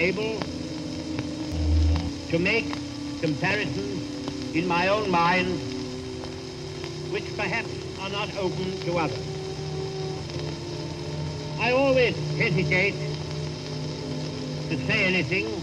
[0.00, 0.40] able
[2.30, 2.64] to make
[3.20, 5.60] comparisons in my own mind
[7.12, 7.68] which perhaps
[8.00, 9.26] are not open to others.
[11.60, 12.94] I always hesitate
[14.70, 15.59] to say anything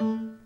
[0.00, 0.37] Bye.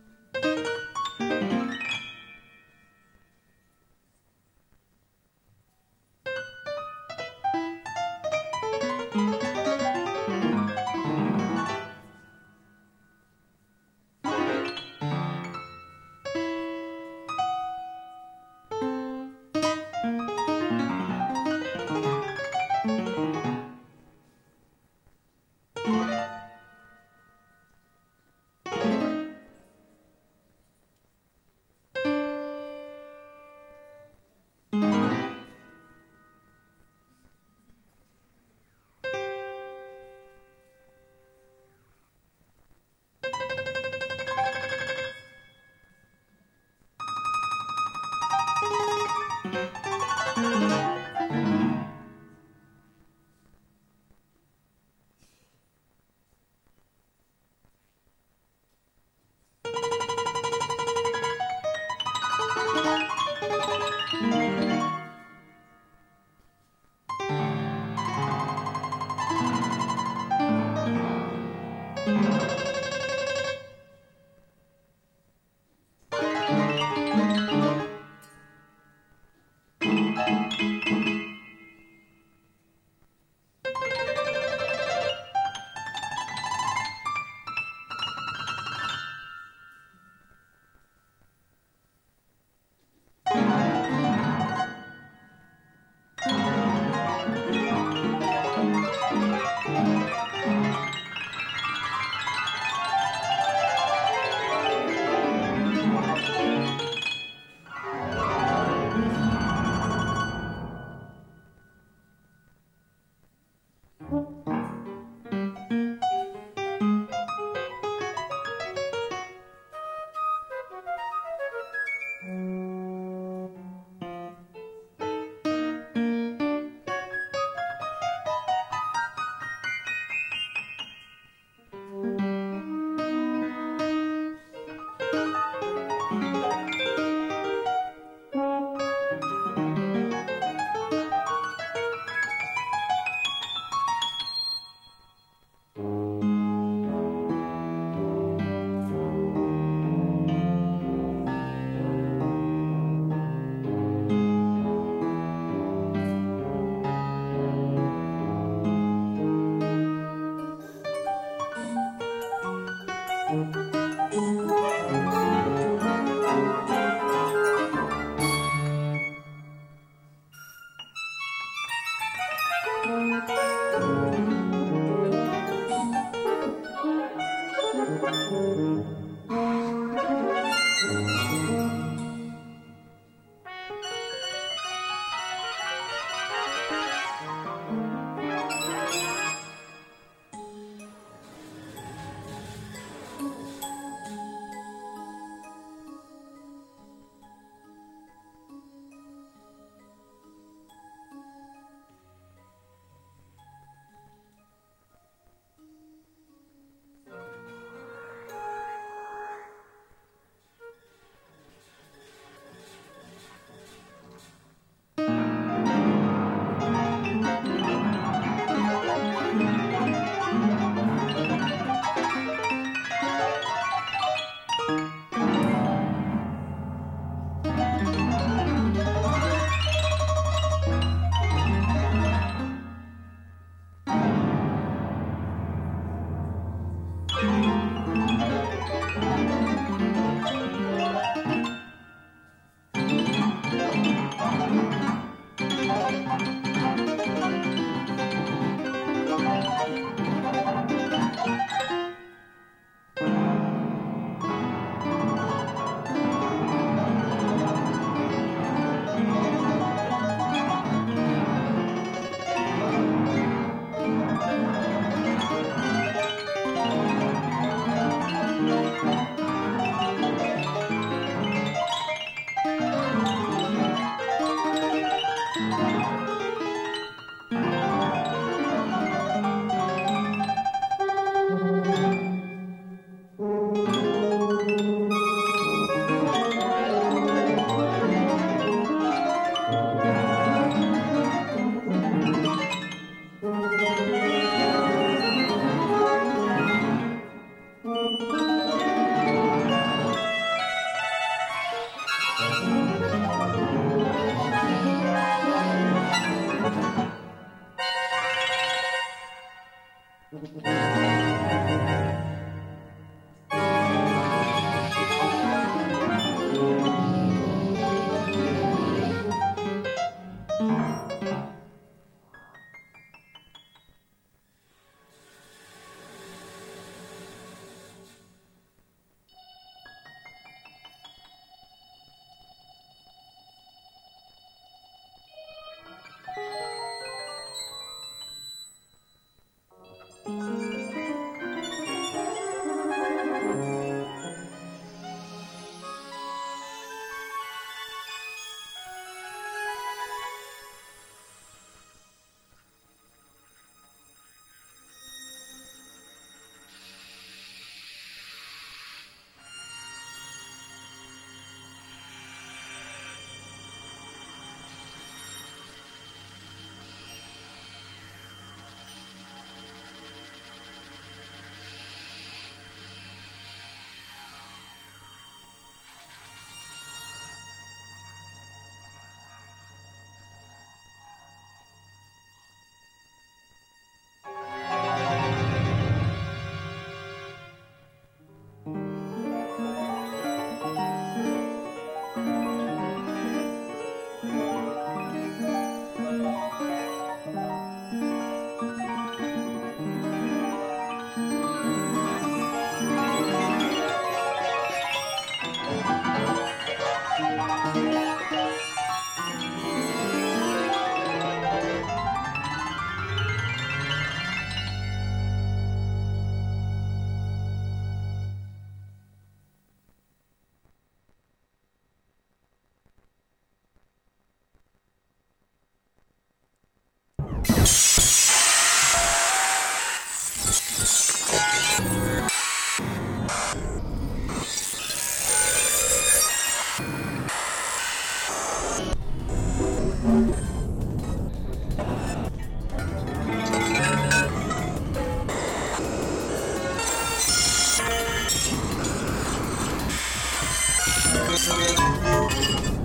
[451.23, 452.62] Música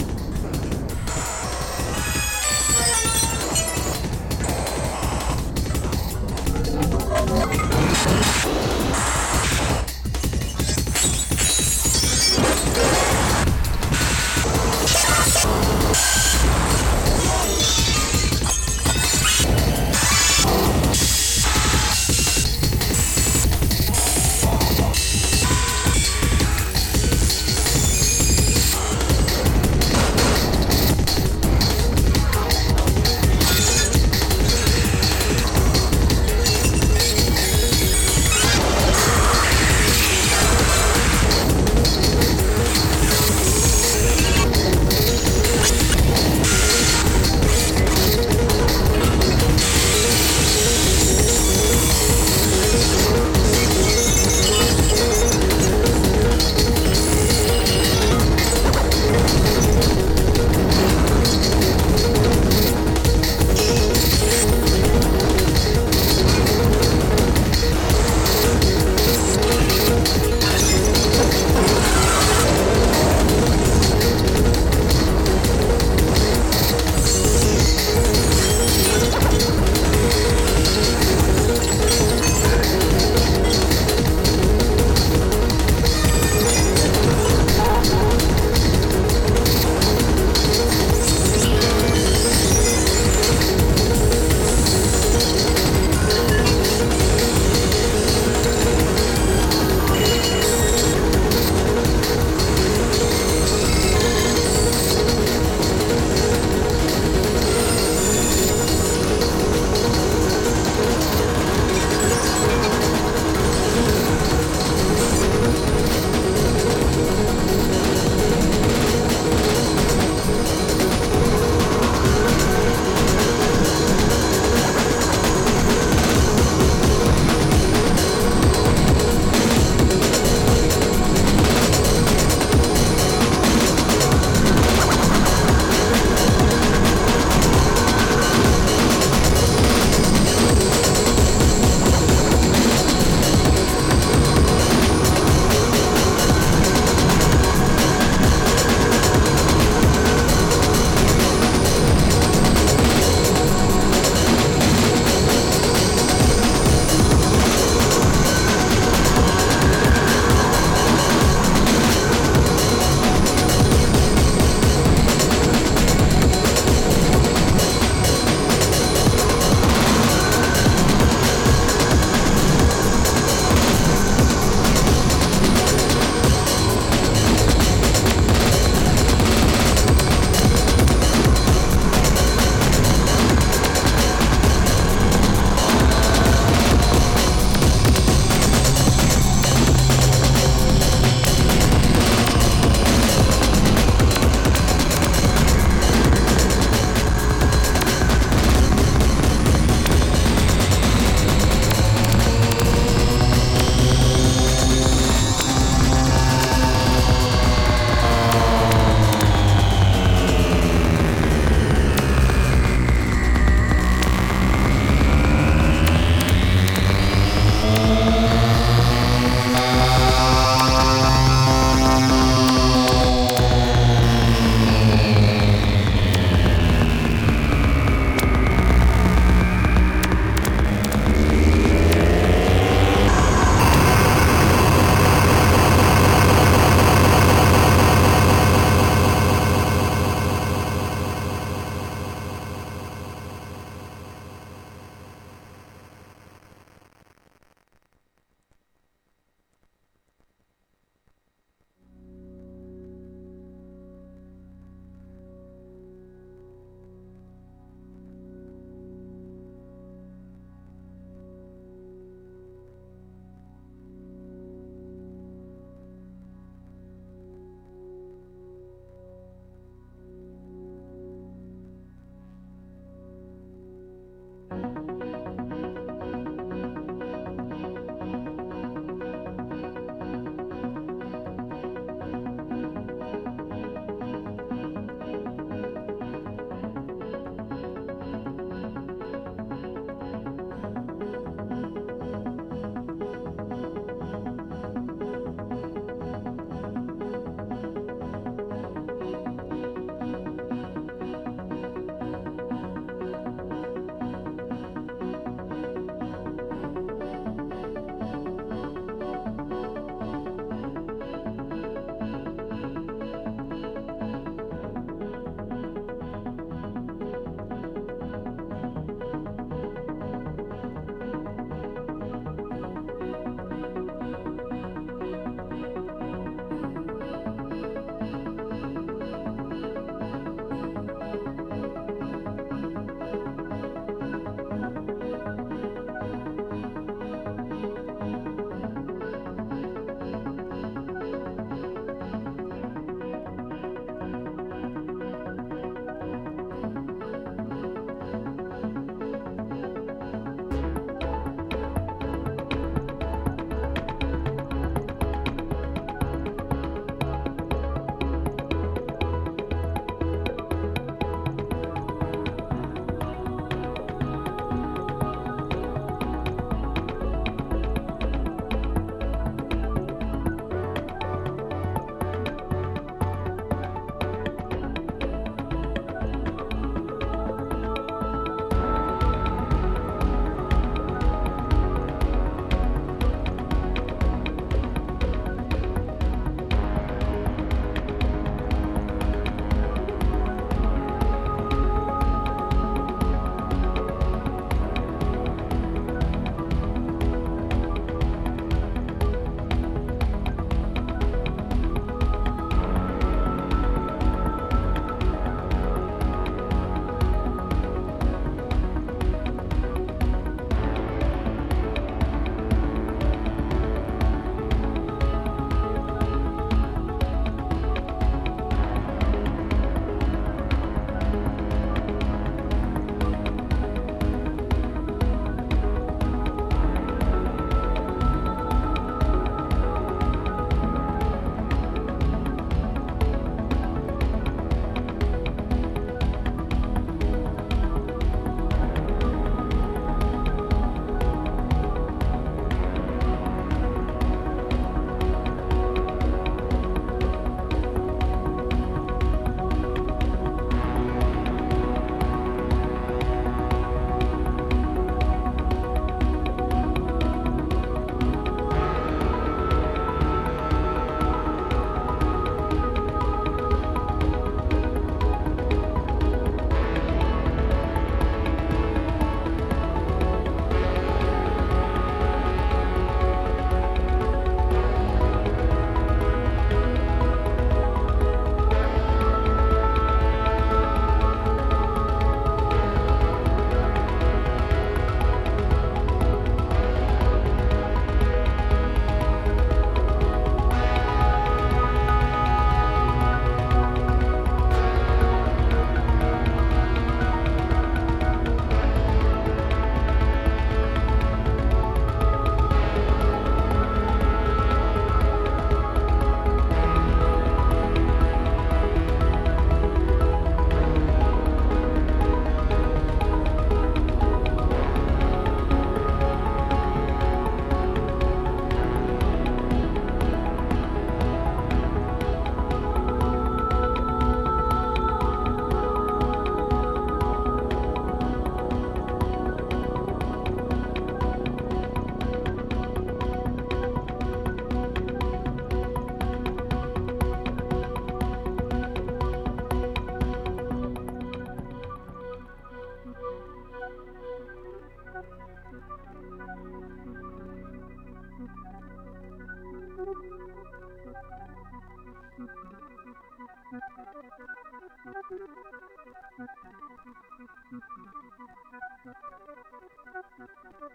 [560.49, 560.71] Thank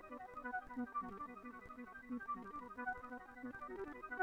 [4.21, 4.22] you.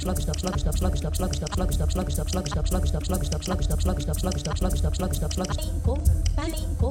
[5.29, 5.97] flamenco,
[6.33, 6.89] flamenco,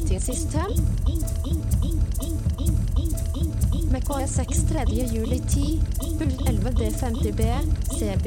[0.00, 0.70] til system.
[3.92, 4.84] Med KS6 3.
[5.14, 5.80] juli 10,
[6.18, 7.42] Bull 11 D50B,
[7.96, 8.26] CB.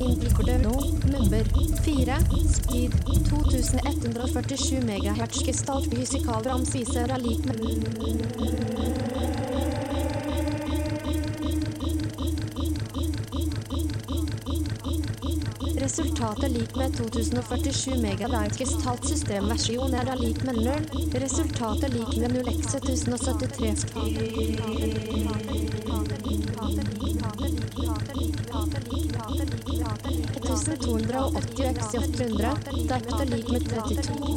[0.00, 0.72] Implicordøvno,
[1.12, 1.42] nummer
[1.84, 2.18] 4,
[2.54, 2.90] speed
[3.30, 8.85] 2147 MHz, gestalt fysikal ramsviser er med
[15.96, 20.66] Resultatet lik med 2047 megabytes talt systemversjon er da lik med 0.
[21.22, 23.72] Resultatet lik med 0 x 1073.
[30.76, 32.56] 1280 x 800.
[32.92, 34.36] Dette lik med 32.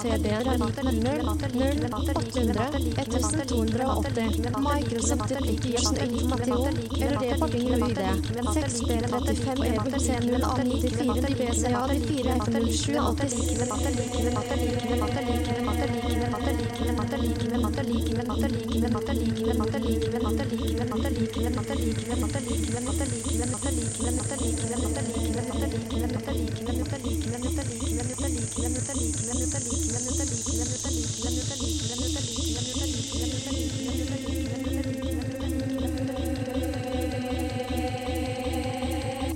[0.00, 1.22] TD er lik med 0,
[1.54, 2.66] 0, 800,
[2.98, 4.50] 1280.
[4.58, 8.00] Microsoft Application Information, eller debugging UID.
[8.54, 11.78] 6B35 EBC0 A94 BCA
[12.44, 13.10] 44.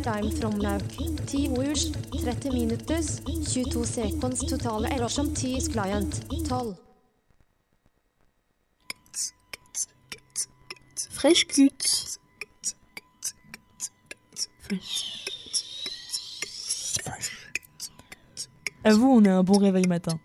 [0.05, 0.79] Time from now.
[1.27, 1.91] 10 hours,
[2.23, 6.21] 30 minutters, 22 seconds totale error som 10 is client.
[6.49, 6.84] 12.
[11.25, 12.19] Fresh Cut.
[18.85, 20.21] Vous, on a un bon réveil matin.